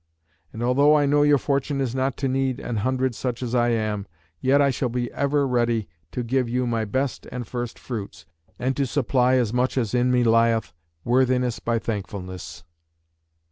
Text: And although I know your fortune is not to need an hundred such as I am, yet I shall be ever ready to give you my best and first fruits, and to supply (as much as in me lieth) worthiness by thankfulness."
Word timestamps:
And 0.51 0.63
although 0.63 0.95
I 0.97 1.05
know 1.05 1.21
your 1.21 1.37
fortune 1.37 1.79
is 1.79 1.93
not 1.93 2.17
to 2.17 2.27
need 2.27 2.59
an 2.59 2.77
hundred 2.77 3.13
such 3.13 3.43
as 3.43 3.53
I 3.53 3.69
am, 3.69 4.07
yet 4.39 4.59
I 4.59 4.71
shall 4.71 4.89
be 4.89 5.11
ever 5.13 5.47
ready 5.47 5.87
to 6.11 6.23
give 6.23 6.49
you 6.49 6.65
my 6.65 6.85
best 6.85 7.27
and 7.31 7.45
first 7.45 7.77
fruits, 7.77 8.25
and 8.57 8.75
to 8.77 8.87
supply 8.87 9.35
(as 9.35 9.53
much 9.53 9.77
as 9.77 9.93
in 9.93 10.09
me 10.11 10.23
lieth) 10.23 10.73
worthiness 11.03 11.59
by 11.59 11.77
thankfulness." 11.77 12.63